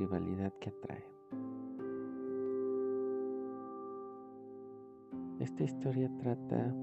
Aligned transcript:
rivalidad 0.00 0.50
que 0.60 0.70
atrae. 0.70 1.04
Esta 5.40 5.62
historia 5.62 6.10
trata 6.16 6.74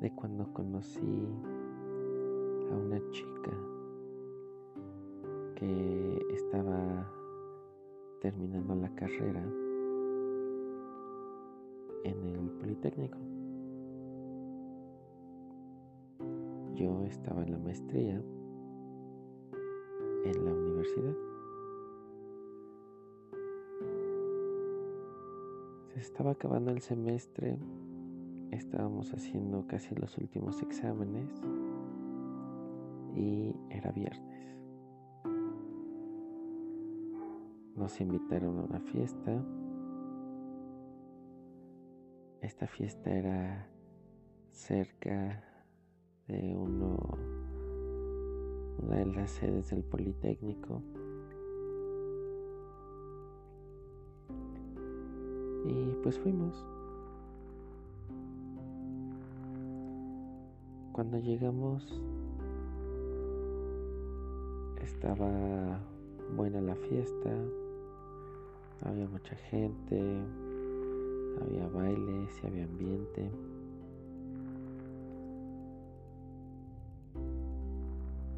de 0.00 0.12
cuando 0.16 0.52
conocí 0.52 1.28
a 2.72 2.74
una 2.74 2.98
chica 3.12 3.52
que 5.54 6.26
estaba 6.34 7.08
terminando 8.20 8.74
la 8.74 8.92
carrera 8.96 9.44
en 12.02 12.26
el 12.26 12.50
Politécnico. 12.58 13.18
Yo 16.74 17.04
estaba 17.04 17.44
en 17.44 17.52
la 17.52 17.58
maestría 17.58 18.20
en 20.24 20.44
la 20.44 20.52
universidad. 20.52 21.31
Estaba 26.02 26.32
acabando 26.32 26.70
el 26.70 26.80
semestre, 26.80 27.58
estábamos 28.50 29.12
haciendo 29.14 29.66
casi 29.66 29.94
los 29.94 30.18
últimos 30.18 30.60
exámenes 30.62 31.30
y 33.14 33.54
era 33.70 33.90
viernes. 33.92 34.58
Nos 37.76 38.00
invitaron 38.00 38.58
a 38.58 38.64
una 38.64 38.80
fiesta 38.80 39.42
esta 42.42 42.66
fiesta 42.66 43.08
era 43.08 43.68
cerca 44.50 45.44
de 46.26 46.56
uno, 46.56 46.96
una 48.82 48.96
de 48.96 49.06
las 49.06 49.30
sedes 49.30 49.70
del 49.70 49.84
Politécnico. 49.84 50.82
Y 55.64 55.96
pues 56.02 56.18
fuimos. 56.18 56.64
Cuando 60.92 61.18
llegamos 61.18 62.02
estaba 64.82 65.80
buena 66.36 66.60
la 66.60 66.74
fiesta, 66.74 67.30
había 68.84 69.08
mucha 69.08 69.34
gente, 69.36 70.00
había 71.40 71.66
bailes 71.68 72.40
y 72.42 72.46
había 72.46 72.64
ambiente. 72.64 73.30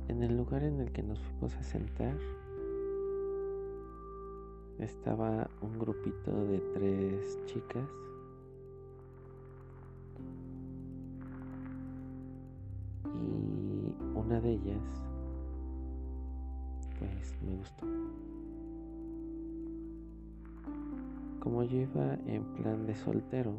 En 0.08 0.22
el 0.22 0.36
lugar 0.36 0.62
en 0.62 0.80
el 0.80 0.92
que 0.92 1.02
nos 1.02 1.18
fuimos 1.20 1.54
a 1.56 1.62
sentar 1.62 2.16
estaba 4.78 5.48
un 5.60 5.78
grupito 5.78 6.44
de 6.46 6.58
tres 6.74 7.38
chicas 7.46 7.88
y 13.04 13.94
una 14.16 14.40
de 14.40 14.52
ellas 14.52 15.04
pues 16.98 17.34
me 17.42 17.56
gustó. 17.56 17.86
Como 21.40 21.62
yo 21.64 21.80
iba 21.80 22.14
en 22.26 22.42
plan 22.54 22.86
de 22.86 22.94
soltero, 22.94 23.54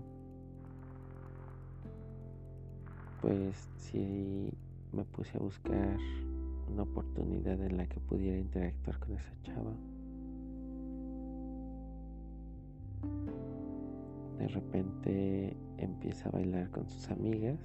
pues 3.21 3.69
sí 3.77 4.51
me 4.91 5.03
puse 5.03 5.37
a 5.37 5.41
buscar 5.41 5.97
una 6.71 6.83
oportunidad 6.83 7.61
en 7.61 7.77
la 7.77 7.87
que 7.87 7.99
pudiera 7.99 8.37
interactuar 8.37 8.99
con 8.99 9.15
esa 9.15 9.31
chava. 9.43 9.73
De 14.45 14.51
repente 14.51 15.57
empieza 15.79 16.29
a 16.29 16.33
bailar 16.33 16.69
con 16.69 16.87
sus 16.87 17.09
amigas. 17.09 17.57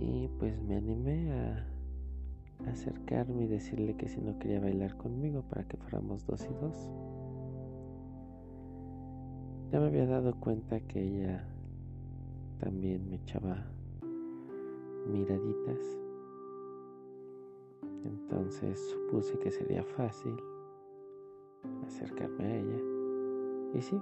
Y 0.00 0.26
pues 0.40 0.60
me 0.62 0.74
animé 0.78 1.30
a 1.30 1.64
acercarme 2.66 3.44
y 3.44 3.46
decirle 3.46 3.94
que 3.94 4.08
si 4.08 4.20
no 4.20 4.36
quería 4.40 4.58
bailar 4.58 4.96
conmigo 4.96 5.42
para 5.42 5.62
que 5.62 5.76
fuéramos 5.76 6.26
dos 6.26 6.44
y 6.44 6.54
dos. 6.54 6.90
Ya 9.70 9.78
me 9.78 9.86
había 9.86 10.06
dado 10.06 10.34
cuenta 10.40 10.80
que 10.80 11.04
ella 11.04 11.46
también 12.58 13.08
me 13.10 13.14
echaba 13.14 13.64
miraditas. 15.06 15.78
Entonces 18.04 18.80
supuse 18.90 19.38
que 19.38 19.52
sería 19.52 19.84
fácil 19.84 20.34
acercarme 21.86 22.44
a 22.44 22.56
ella. 22.56 22.78
Y 23.74 23.82
sí. 23.82 24.00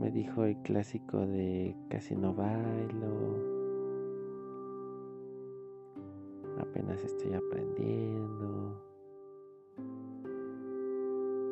Me 0.00 0.10
dijo 0.10 0.44
el 0.44 0.56
clásico 0.58 1.18
de 1.18 1.76
casi 1.88 2.16
no 2.16 2.34
bailo, 2.34 3.36
apenas 6.58 7.04
estoy 7.04 7.34
aprendiendo. 7.34 8.82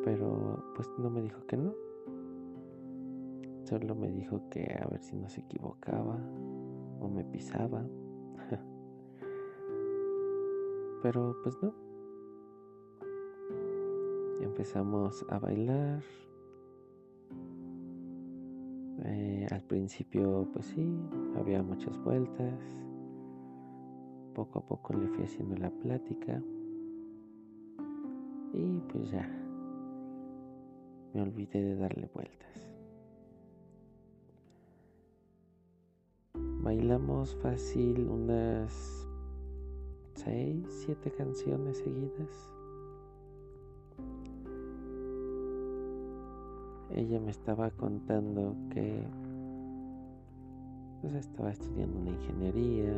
Pero 0.03 0.63
pues 0.75 0.89
no 0.99 1.09
me 1.09 1.21
dijo 1.21 1.45
que 1.47 1.57
no. 1.57 1.73
Solo 3.63 3.95
me 3.95 4.11
dijo 4.11 4.41
que 4.49 4.77
a 4.79 4.85
ver 4.87 5.01
si 5.01 5.15
no 5.15 5.29
se 5.29 5.41
equivocaba 5.41 6.19
o 6.99 7.07
me 7.07 7.23
pisaba. 7.23 7.87
Pero 11.01 11.35
pues 11.43 11.57
no. 11.61 11.82
Empezamos 14.43 15.25
a 15.29 15.39
bailar. 15.39 16.03
Eh, 19.05 19.47
al 19.51 19.63
principio 19.63 20.47
pues 20.53 20.67
sí, 20.67 20.87
había 21.35 21.63
muchas 21.63 21.97
vueltas 22.03 22.53
poco 24.33 24.59
a 24.59 24.65
poco 24.65 24.93
le 24.93 25.07
fui 25.07 25.23
haciendo 25.23 25.55
la 25.57 25.69
plática 25.69 26.41
y 28.53 28.79
pues 28.91 29.11
ya 29.11 29.27
me 31.13 31.21
olvidé 31.21 31.61
de 31.61 31.75
darle 31.75 32.09
vueltas. 32.13 32.69
Bailamos 36.33 37.35
fácil 37.35 38.07
unas 38.07 39.07
6, 40.15 40.65
7 40.85 41.11
canciones 41.11 41.77
seguidas. 41.77 42.49
Ella 46.95 47.19
me 47.19 47.31
estaba 47.31 47.71
contando 47.71 48.55
que 48.69 49.03
pues 51.01 51.15
estaba 51.15 51.49
estudiando 51.49 51.99
una 51.99 52.11
ingeniería, 52.11 52.93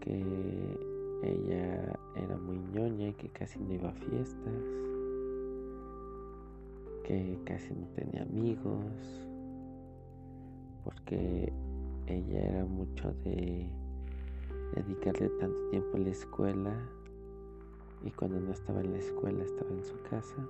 que 0.00 0.78
ella 1.24 1.98
era 2.14 2.36
muy 2.38 2.58
ñoña 2.72 3.08
y 3.08 3.12
que 3.14 3.28
casi 3.30 3.58
no 3.58 3.72
iba 3.74 3.88
a 3.88 3.92
fiestas, 3.92 4.62
que 7.02 7.38
casi 7.44 7.74
no 7.74 7.88
tenía 7.88 8.22
amigos, 8.22 9.28
porque 10.84 11.52
ella 12.06 12.40
era 12.40 12.64
mucho 12.64 13.12
de 13.24 13.68
dedicarle 14.76 15.28
tanto 15.40 15.58
tiempo 15.70 15.96
a 15.96 16.00
la 16.00 16.10
escuela 16.10 16.88
y 18.04 18.12
cuando 18.12 18.38
no 18.38 18.52
estaba 18.52 18.80
en 18.80 18.92
la 18.92 18.98
escuela 18.98 19.42
estaba 19.42 19.72
en 19.72 19.84
su 19.84 20.00
casa. 20.08 20.46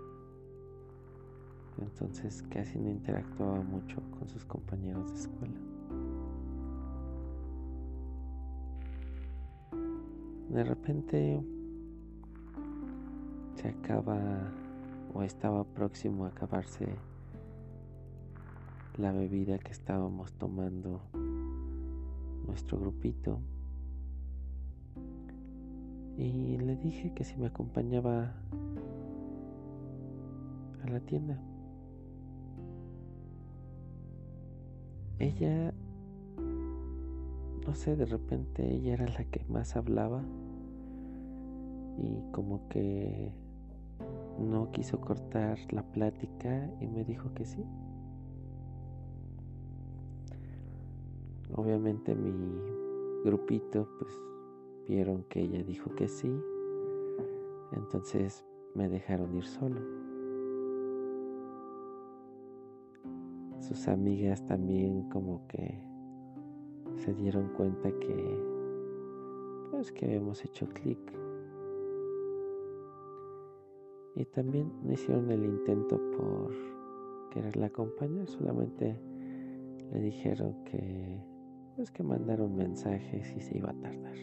Entonces 1.79 2.43
casi 2.51 2.79
no 2.79 2.91
interactuaba 2.91 3.63
mucho 3.63 4.01
con 4.19 4.29
sus 4.29 4.45
compañeros 4.45 5.13
de 5.13 5.19
escuela. 5.19 5.61
De 10.51 10.65
repente 10.65 11.43
se 13.57 13.69
acaba 13.69 14.19
o 15.15 15.23
estaba 15.23 15.65
próximo 15.65 16.25
a 16.25 16.29
acabarse 16.29 16.87
la 18.97 19.13
bebida 19.13 19.59
que 19.59 19.73
estábamos 19.73 20.33
tomando 20.33 21.01
nuestro 22.47 22.79
grupito 22.79 23.39
y 26.17 26.57
le 26.57 26.77
dije 26.77 27.13
que 27.13 27.25
si 27.25 27.37
me 27.37 27.47
acompañaba 27.47 28.33
a 30.83 30.89
la 30.89 31.01
tienda. 31.01 31.39
Ella 35.19 35.73
no 37.67 37.75
sé, 37.75 37.97
de 37.97 38.07
repente 38.07 38.65
ella 38.65 38.95
era 38.95 39.07
la 39.09 39.25
que 39.25 39.45
más 39.49 39.75
hablaba 39.75 40.23
y 41.99 42.23
como 42.31 42.69
que 42.69 43.33
no 44.39 44.71
quiso 44.71 45.01
cortar 45.01 45.59
la 45.73 45.83
plática 45.83 46.71
y 46.81 46.87
me 46.87 47.05
dijo 47.05 47.35
que 47.35 47.45
sí. 47.45 47.65
Obviamente 51.55 52.15
mi 52.15 52.33
grupito 53.25 53.89
pues 53.99 54.13
vieron 54.87 55.25
que 55.25 55.41
ella 55.41 55.65
dijo 55.65 55.93
que 55.97 56.07
sí, 56.07 56.31
entonces 57.73 58.45
me 58.75 58.89
dejaron 58.89 59.35
ir 59.35 59.45
solo. 59.45 60.06
Sus 63.61 63.89
amigas 63.89 64.45
también 64.47 65.09
como 65.09 65.47
que 65.49 65.79
se 66.99 67.15
dieron 67.15 67.49
cuenta 67.55 67.91
que 67.99 68.57
pues 69.71 69.93
que 69.93 70.07
habíamos 70.07 70.45
hecho 70.45 70.69
clic. 70.69 70.99
Y 74.15 74.25
también 74.27 74.73
no 74.83 74.93
hicieron 74.93 75.31
el 75.31 75.45
intento 75.45 76.01
por 76.13 76.53
quererla 77.31 77.67
acompañar, 77.67 78.27
solamente 78.29 78.99
le 79.93 80.01
dijeron 80.01 80.65
que 80.65 81.21
pues 81.77 81.91
que 81.91 82.03
mandaron 82.03 82.57
mensajes 82.57 83.35
y 83.37 83.41
se 83.41 83.59
iba 83.59 83.71
a 83.71 83.75
tardar. 83.75 84.17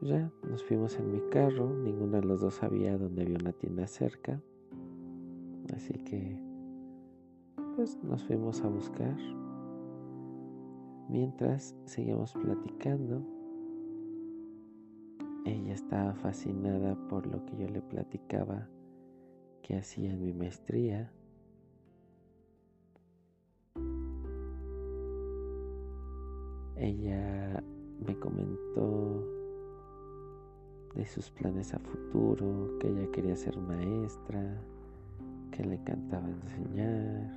Ya 0.00 0.30
nos 0.48 0.64
fuimos 0.64 0.98
en 0.98 1.10
mi 1.10 1.20
carro, 1.30 1.68
ninguno 1.68 2.20
de 2.20 2.26
los 2.26 2.40
dos 2.40 2.54
sabía 2.54 2.96
dónde 2.96 3.22
había 3.22 3.38
una 3.38 3.52
tienda 3.52 3.86
cerca, 3.86 4.40
así 5.76 5.92
que 6.04 6.38
pues 7.76 8.02
nos 8.02 8.24
fuimos 8.24 8.62
a 8.62 8.68
buscar. 8.68 9.16
Mientras 11.08 11.76
seguíamos 11.84 12.32
platicando, 12.32 13.22
ella 15.44 15.74
estaba 15.74 16.14
fascinada 16.14 16.96
por 17.08 17.26
lo 17.26 17.44
que 17.44 17.56
yo 17.58 17.68
le 17.68 17.82
platicaba 17.82 18.66
que 19.62 19.76
hacía 19.76 20.12
en 20.12 20.24
mi 20.24 20.32
maestría. 20.32 21.12
Ella 26.76 27.62
me 28.06 28.18
comentó 28.18 29.24
de 30.94 31.06
sus 31.06 31.30
planes 31.30 31.74
a 31.74 31.78
futuro, 31.78 32.78
que 32.80 32.88
ella 32.88 33.10
quería 33.12 33.36
ser 33.36 33.58
maestra, 33.58 34.62
que 35.50 35.64
le 35.64 35.74
encantaba 35.76 36.28
enseñar, 36.28 37.30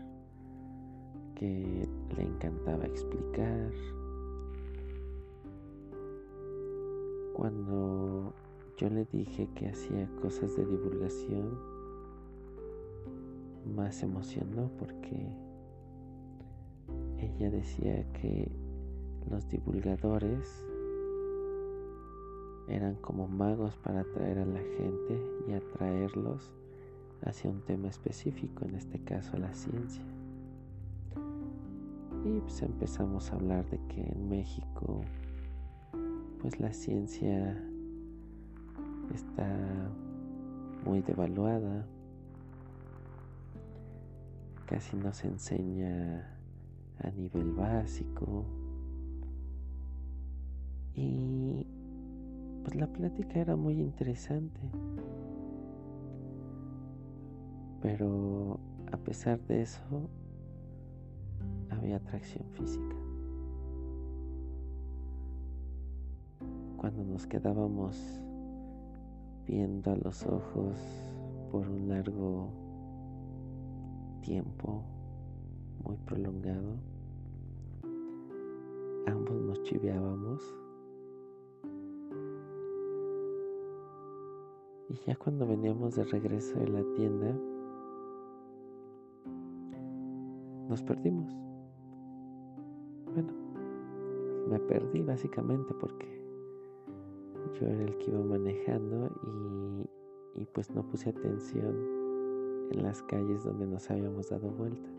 que 1.36 1.88
le 2.16 2.24
encantaba 2.24 2.86
explicar. 2.86 3.72
Cuando 7.34 8.34
yo 8.78 8.90
le 8.90 9.06
dije 9.06 9.48
que 9.56 9.70
hacía 9.70 10.10
cosas 10.22 10.56
de 10.56 10.66
divulgación, 10.66 11.58
más 13.76 14.02
emocionó 14.04 14.70
porque 14.78 15.28
ella 17.18 17.50
decía 17.50 18.06
que 18.14 18.52
los 19.30 19.48
divulgadores 19.50 20.66
eran 22.68 22.96
como 22.96 23.28
magos 23.28 23.76
para 23.78 24.02
atraer 24.02 24.40
a 24.40 24.46
la 24.46 24.60
gente 24.60 25.22
y 25.48 25.54
atraerlos 25.54 26.52
hacia 27.26 27.50
un 27.50 27.62
tema 27.62 27.90
específico, 27.90 28.66
en 28.66 28.76
este 28.76 29.00
caso 29.00 29.38
la 29.38 29.54
ciencia. 29.54 30.04
Y 32.26 32.40
pues 32.42 32.62
empezamos 32.62 33.32
a 33.32 33.36
hablar 33.36 33.70
de 33.70 33.80
que 33.88 34.02
en 34.02 34.30
México 34.30 35.02
pues 36.42 36.60
la 36.60 36.72
ciencia 36.74 37.62
está 39.14 39.48
muy 40.86 41.02
devaluada, 41.02 41.86
casi 44.66 44.96
no 44.96 45.14
se 45.14 45.28
enseña 45.28 46.38
a 47.00 47.12
nivel 47.12 47.52
básico 47.52 48.46
y 50.96 51.66
pues 52.64 52.76
la 52.76 52.88
plática 52.88 53.40
era 53.40 53.56
muy 53.56 53.80
interesante. 53.80 54.60
Pero 57.82 58.60
a 58.92 58.98
pesar 58.98 59.40
de 59.48 59.62
eso, 59.62 60.10
había 61.70 61.98
atracción 61.98 62.46
física. 62.52 62.96
Cuando 66.78 67.04
nos 67.04 67.28
quedábamos 67.28 68.22
viendo 69.46 69.92
a 69.92 69.96
los 69.96 70.26
ojos 70.26 70.78
por 71.52 71.68
un 71.68 71.90
largo 71.90 72.50
tiempo 74.22 74.84
muy 75.84 75.98
prolongado, 76.06 76.76
ambos 79.08 79.42
nos 79.42 79.64
chiveábamos. 79.64 80.44
Y 84.90 84.96
ya 85.06 85.16
cuando 85.16 85.46
veníamos 85.48 85.96
de 85.96 86.04
regreso 86.04 86.60
de 86.60 86.68
la 86.68 86.84
tienda, 86.96 87.38
nos 90.70 90.84
perdimos. 90.84 91.36
Bueno, 93.14 93.34
me 94.48 94.60
perdí 94.60 95.02
básicamente 95.02 95.74
porque 95.74 96.08
yo 97.60 97.68
era 97.68 97.84
el 97.84 97.98
que 97.98 98.12
iba 98.12 98.24
manejando 98.24 99.10
y, 100.36 100.42
y 100.42 100.46
pues 100.46 100.70
no 100.70 100.84
puse 100.88 101.10
atención 101.10 101.76
en 102.72 102.84
las 102.84 103.02
calles 103.04 103.44
donde 103.44 103.66
nos 103.66 103.90
habíamos 103.90 104.30
dado 104.30 104.52
vuelta. 104.52 104.90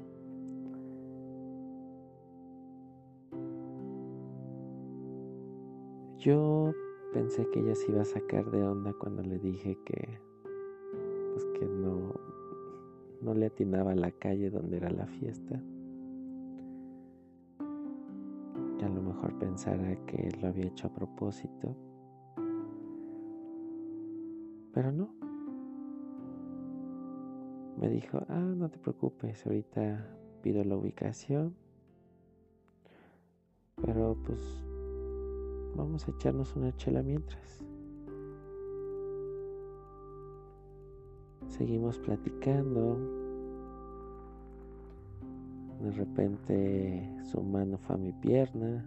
Yo 6.18 6.72
pensé 7.12 7.46
que 7.50 7.60
ella 7.60 7.74
se 7.74 7.92
iba 7.92 8.02
a 8.02 8.04
sacar 8.04 8.50
de 8.50 8.62
onda 8.62 8.92
cuando 8.92 9.22
le 9.22 9.38
dije 9.38 9.78
que 9.86 10.20
pues 11.32 11.44
que 11.58 11.64
no 11.64 11.99
no 13.22 13.34
le 13.34 13.46
atinaba 13.46 13.92
a 13.92 13.96
la 13.96 14.10
calle 14.10 14.50
donde 14.50 14.76
era 14.78 14.90
la 14.90 15.06
fiesta. 15.06 15.60
Y 18.78 18.82
a 18.82 18.88
lo 18.88 19.02
mejor 19.02 19.38
pensara 19.38 19.94
que 20.06 20.30
lo 20.40 20.48
había 20.48 20.66
hecho 20.66 20.86
a 20.86 20.94
propósito. 20.94 21.76
Pero 24.72 24.92
no. 24.92 25.14
Me 27.78 27.88
dijo, 27.88 28.24
ah, 28.28 28.40
no 28.40 28.70
te 28.70 28.78
preocupes, 28.78 29.44
ahorita 29.46 30.06
pido 30.42 30.64
la 30.64 30.76
ubicación. 30.76 31.54
Pero 33.82 34.16
pues 34.24 34.40
vamos 35.76 36.06
a 36.06 36.10
echarnos 36.10 36.54
una 36.56 36.74
chela 36.76 37.02
mientras. 37.02 37.64
Seguimos 41.50 41.98
platicando. 41.98 42.96
De 45.82 45.90
repente 45.90 47.22
su 47.30 47.42
mano 47.42 47.76
fue 47.76 47.96
a 47.96 47.98
mi 47.98 48.12
pierna. 48.12 48.86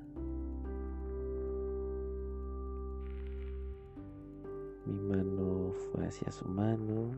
Mi 4.86 4.94
mano 4.94 5.74
fue 5.92 6.08
hacia 6.08 6.32
su 6.32 6.48
mano. 6.48 7.12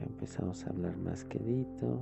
Empezamos 0.00 0.64
a 0.64 0.70
hablar 0.70 0.96
más 0.98 1.24
quedito. 1.24 2.00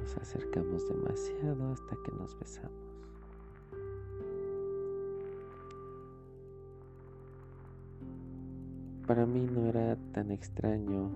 Nos 0.00 0.16
acercamos 0.16 0.88
demasiado 0.88 1.72
hasta 1.72 1.96
que 2.04 2.12
nos 2.12 2.38
besamos. 2.38 2.91
Para 9.12 9.26
mí 9.26 9.46
no 9.46 9.66
era 9.66 9.94
tan 10.14 10.30
extraño 10.30 11.10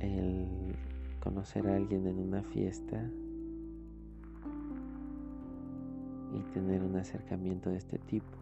el 0.00 0.76
conocer 1.18 1.66
a 1.66 1.76
alguien 1.76 2.06
en 2.06 2.18
una 2.18 2.42
fiesta 2.42 3.08
y 6.34 6.52
tener 6.52 6.82
un 6.82 6.96
acercamiento 6.96 7.70
de 7.70 7.78
este 7.78 7.96
tipo. 7.96 8.36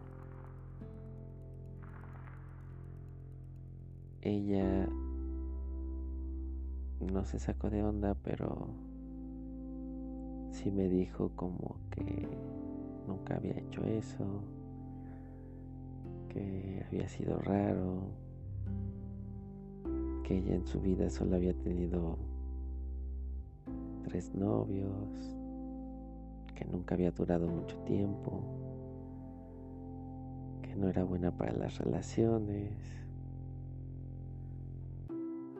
Ella 4.21 4.89
no 6.99 7.23
se 7.23 7.39
sacó 7.39 7.69
de 7.69 7.81
onda, 7.81 8.13
pero 8.25 8.67
sí 10.51 10.69
me 10.69 10.89
dijo 10.89 11.31
como 11.33 11.77
que 11.91 12.27
nunca 13.07 13.37
había 13.37 13.57
hecho 13.57 13.85
eso 13.85 14.56
había 16.87 17.07
sido 17.07 17.37
raro, 17.39 18.09
que 20.23 20.37
ella 20.37 20.55
en 20.55 20.65
su 20.65 20.81
vida 20.81 21.09
solo 21.09 21.35
había 21.35 21.53
tenido 21.53 22.17
tres 24.03 24.33
novios, 24.33 24.91
que 26.55 26.65
nunca 26.65 26.95
había 26.95 27.11
durado 27.11 27.47
mucho 27.47 27.77
tiempo, 27.79 28.41
que 30.61 30.75
no 30.75 30.89
era 30.89 31.03
buena 31.03 31.35
para 31.35 31.53
las 31.53 31.77
relaciones, 31.77 32.73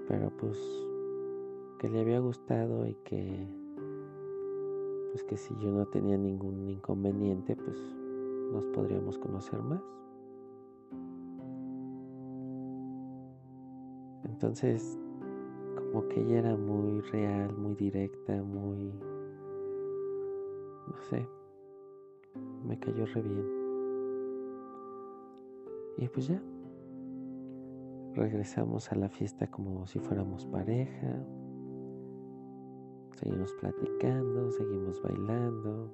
pero 0.08 0.32
pues 0.38 0.58
que 1.80 1.90
le 1.90 2.02
había 2.02 2.20
gustado 2.20 2.88
y 2.88 2.96
que 3.04 3.48
pues 5.12 5.24
que 5.24 5.38
si 5.38 5.54
yo 5.60 5.72
no 5.72 5.86
tenía 5.88 6.18
ningún 6.18 6.70
inconveniente, 6.70 7.56
pues 7.56 7.78
nos 8.52 8.66
podríamos 8.68 9.18
conocer 9.18 9.60
más. 9.62 9.82
Entonces, 14.30 14.98
como 15.76 16.08
que 16.08 16.22
ella 16.22 16.40
era 16.40 16.56
muy 16.56 17.02
real, 17.02 17.56
muy 17.58 17.76
directa, 17.76 18.42
muy, 18.44 18.92
no 20.88 21.02
sé, 21.10 21.28
me 22.66 22.78
cayó 22.80 23.06
re 23.06 23.22
bien. 23.22 23.46
Y 25.98 26.08
pues 26.10 26.28
ya, 26.28 26.42
regresamos 28.14 28.92
a 28.92 28.96
la 28.96 29.10
fiesta 29.10 29.48
como 29.48 29.88
si 29.88 30.00
fuéramos 30.00 30.46
pareja. 30.46 31.26
Seguimos 33.16 33.54
platicando, 33.54 34.52
seguimos 34.52 35.02
bailando. 35.02 35.92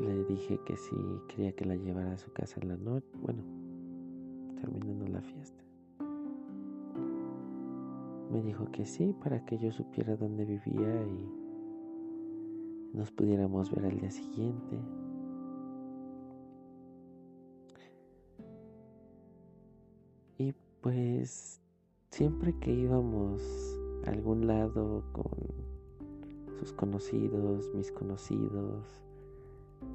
Le 0.00 0.24
dije 0.24 0.58
que 0.66 0.76
si 0.76 0.96
quería 1.28 1.52
que 1.52 1.64
la 1.64 1.76
llevara 1.76 2.12
a 2.12 2.18
su 2.18 2.30
casa 2.32 2.60
en 2.60 2.68
la 2.68 2.76
noche, 2.76 3.06
bueno, 3.22 3.42
terminando 4.60 5.06
la 5.06 5.22
fiesta. 5.22 5.62
Me 8.32 8.40
dijo 8.40 8.64
que 8.72 8.86
sí, 8.86 9.14
para 9.22 9.44
que 9.44 9.58
yo 9.58 9.70
supiera 9.70 10.16
dónde 10.16 10.46
vivía 10.46 11.04
y 11.04 11.28
nos 12.96 13.10
pudiéramos 13.10 13.70
ver 13.70 13.84
al 13.84 14.00
día 14.00 14.10
siguiente. 14.10 14.78
Y 20.38 20.54
pues 20.80 21.60
siempre 22.10 22.54
que 22.58 22.72
íbamos 22.72 23.42
a 24.06 24.10
algún 24.10 24.46
lado 24.46 25.04
con 25.12 25.30
sus 26.58 26.72
conocidos, 26.72 27.70
mis 27.74 27.92
conocidos, 27.92 29.04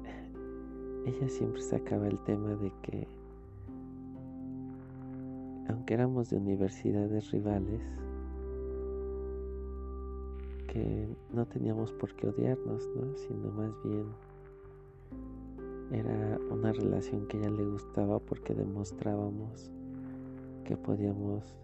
ella 1.06 1.28
siempre 1.28 1.60
sacaba 1.60 2.06
el 2.06 2.22
tema 2.22 2.54
de 2.54 2.72
que 2.82 3.08
aunque 5.68 5.94
éramos 5.94 6.30
de 6.30 6.36
universidades 6.36 7.32
rivales, 7.32 7.82
que 10.68 11.08
no 11.32 11.46
teníamos 11.46 11.92
por 11.92 12.14
qué 12.14 12.28
odiarnos, 12.28 12.88
¿no? 12.94 13.16
sino 13.16 13.50
más 13.50 13.72
bien 13.82 14.06
era 15.90 16.38
una 16.50 16.72
relación 16.72 17.26
que 17.26 17.38
a 17.38 17.40
ella 17.40 17.50
le 17.50 17.64
gustaba 17.64 18.18
porque 18.18 18.54
demostrábamos 18.54 19.72
que 20.64 20.76
podíamos 20.76 21.56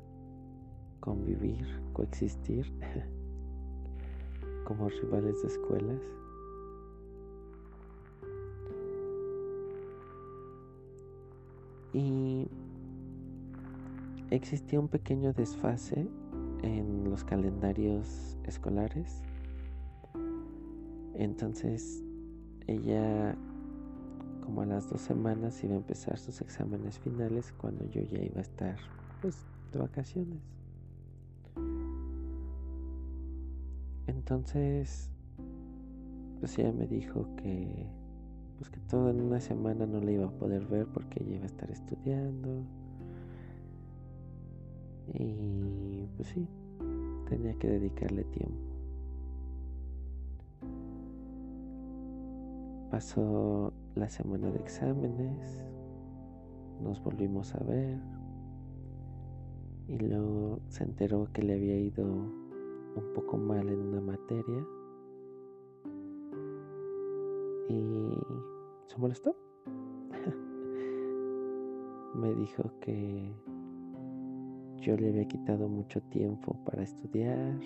convivir, 1.00 1.66
coexistir 1.92 2.73
como 4.64 4.88
rivales 4.88 5.42
de 5.42 5.49
escuelas. 5.49 6.00
Y 11.92 12.49
existía 14.30 14.80
un 14.80 14.88
pequeño 14.88 15.32
desfase 15.34 16.08
en 16.64 17.11
los 17.11 17.25
calendarios 17.25 18.38
escolares. 18.44 19.23
Entonces 21.14 22.02
ella 22.66 23.37
como 24.40 24.62
a 24.62 24.66
las 24.66 24.88
dos 24.90 25.00
semanas 25.00 25.62
iba 25.62 25.75
a 25.75 25.76
empezar 25.76 26.18
sus 26.18 26.40
exámenes 26.40 26.99
finales 26.99 27.52
cuando 27.56 27.85
yo 27.87 28.02
ya 28.02 28.23
iba 28.23 28.38
a 28.38 28.42
estar 28.42 28.76
pues 29.21 29.37
de 29.73 29.78
vacaciones. 29.78 30.40
Entonces 34.06 35.11
pues 36.40 36.59
ella 36.59 36.73
me 36.73 36.87
dijo 36.87 37.26
que 37.37 37.87
pues 38.59 38.71
que 38.71 38.80
todo 38.88 39.11
en 39.11 39.21
una 39.21 39.40
semana 39.40 39.87
no 39.87 40.00
la 40.00 40.11
iba 40.11 40.26
a 40.26 40.30
poder 40.30 40.66
ver 40.66 40.87
porque 40.87 41.23
ella 41.23 41.37
iba 41.37 41.44
a 41.44 41.47
estar 41.47 41.71
estudiando. 41.71 42.64
Y 45.12 46.06
pues 46.16 46.28
sí, 46.28 46.49
tenía 47.28 47.54
que 47.58 47.68
dedicarle 47.68 48.25
tiempo. 48.25 48.75
Pasó 52.90 53.73
la 53.94 54.08
semana 54.08 54.50
de 54.50 54.61
exámenes, 54.61 55.62
nos 56.80 57.02
volvimos 57.02 57.54
a 57.54 57.62
ver 57.64 58.00
y 59.88 59.99
luego 59.99 60.61
se 60.68 60.84
enteró 60.84 61.28
que 61.32 61.42
le 61.42 61.54
había 61.54 61.76
ido 61.76 62.04
un 62.04 63.12
poco 63.14 63.37
mal 63.37 63.68
en 63.68 63.80
una 63.80 64.00
materia 64.00 64.64
y 67.68 68.16
se 68.87 68.99
molestó. 68.99 69.37
Me 72.14 72.32
dijo 72.34 72.70
que 72.80 73.32
yo 74.85 74.97
le 74.97 75.09
había 75.09 75.26
quitado 75.26 75.69
mucho 75.69 76.00
tiempo 76.03 76.57
para 76.64 76.83
estudiar, 76.83 77.59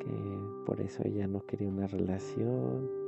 que 0.00 0.38
por 0.66 0.80
eso 0.80 1.02
ella 1.04 1.26
no 1.26 1.44
quería 1.46 1.68
una 1.68 1.86
relación 1.86 3.06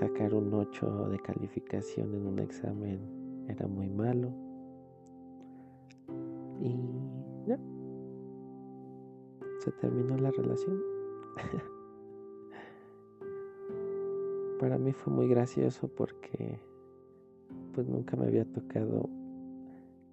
sacar 0.00 0.34
un 0.34 0.52
8 0.54 1.08
de 1.10 1.18
calificación 1.18 2.14
en 2.14 2.26
un 2.26 2.38
examen 2.38 2.98
era 3.48 3.66
muy 3.66 3.90
malo. 3.90 4.32
Y 6.62 6.74
ya. 7.46 7.58
Se 9.58 9.70
terminó 9.72 10.16
la 10.16 10.30
relación. 10.30 10.80
Para 14.58 14.78
mí 14.78 14.94
fue 14.94 15.12
muy 15.12 15.28
gracioso 15.28 15.88
porque 15.88 16.58
pues 17.72 17.88
nunca 17.88 18.16
me 18.16 18.26
había 18.26 18.44
tocado 18.44 19.08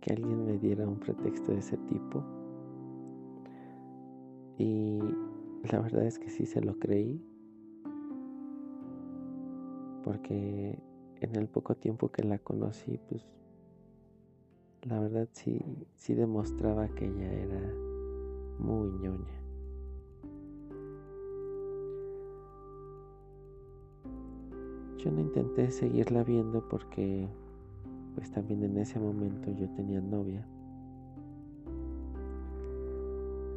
que 0.02 0.14
alguien 0.14 0.46
me 0.46 0.58
diera 0.58 0.88
un 0.88 1.00
pretexto 1.00 1.52
de 1.52 1.60
ese 1.60 1.78
tipo. 1.78 2.24
Y 4.58 5.00
la 5.72 5.80
verdad 5.80 6.06
es 6.06 6.20
que 6.20 6.30
sí 6.30 6.46
se 6.46 6.62
lo 6.62 6.80
creí 6.80 7.22
porque 10.04 10.80
en 11.20 11.36
el 11.36 11.48
poco 11.48 11.76
tiempo 11.76 12.10
que 12.10 12.24
la 12.24 12.40
conocí, 12.40 12.98
pues 13.10 13.26
la 14.84 15.02
verdad 15.02 15.28
sí, 15.34 15.60
sí 15.96 16.14
demostraba 16.14 16.88
que 16.88 17.08
ella 17.08 17.34
era 17.34 17.74
muy 18.58 18.90
ñoña. 18.90 19.38
Yo 24.98 25.12
no 25.12 25.20
intenté 25.20 25.72
seguirla 25.72 26.24
viendo 26.24 26.68
porque 26.70 27.28
pues 28.18 28.32
también 28.32 28.64
en 28.64 28.76
ese 28.80 29.00
momento 29.00 29.52
yo 29.52 29.70
tenía 29.76 30.02
novia. 30.02 30.44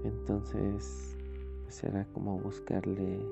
Entonces 0.05 1.17
pues 1.62 1.83
era 1.83 2.05
como 2.12 2.38
buscarle 2.38 3.26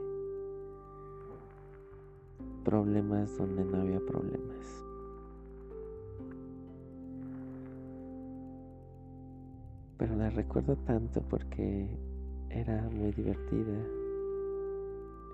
problemas 2.64 3.36
donde 3.36 3.62
no 3.62 3.76
había 3.76 4.00
problemas. 4.00 4.82
Pero 9.98 10.16
la 10.16 10.30
recuerdo 10.30 10.76
tanto 10.76 11.20
porque 11.28 11.94
era 12.48 12.88
muy 12.88 13.12
divertida, 13.12 13.84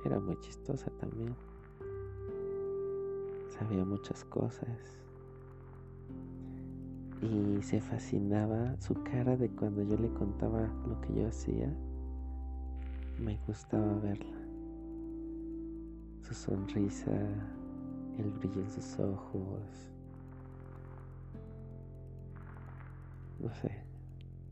era 0.04 0.18
muy 0.18 0.40
chistosa 0.40 0.90
también, 0.98 1.36
sabía 3.56 3.84
muchas 3.84 4.24
cosas 4.24 5.03
y 7.24 7.62
se 7.62 7.80
fascinaba 7.80 8.76
su 8.80 8.94
cara 9.02 9.36
de 9.36 9.48
cuando 9.48 9.82
yo 9.82 9.96
le 9.96 10.12
contaba 10.12 10.60
lo 10.86 11.00
que 11.00 11.14
yo 11.14 11.28
hacía, 11.28 11.72
me 13.18 13.38
gustaba 13.46 13.94
verla 14.00 14.44
su 16.20 16.34
sonrisa, 16.34 17.12
el 18.18 18.30
brillo 18.30 18.62
en 18.62 18.70
sus 18.70 18.98
ojos. 18.98 19.90
No 23.40 23.52
sé, 23.54 23.70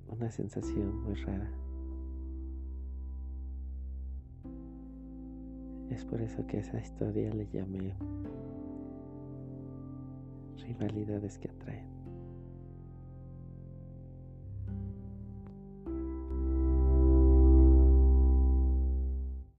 una 0.09 0.31
sensación 0.31 1.03
muy 1.03 1.15
rara. 1.15 1.51
Es 5.91 6.05
por 6.05 6.21
eso 6.21 6.47
que 6.47 6.59
a 6.59 6.61
esa 6.61 6.79
historia 6.79 7.33
le 7.33 7.47
llamé 7.49 7.95
rivalidades 10.59 11.39
que 11.39 11.49
atraen. 11.49 12.02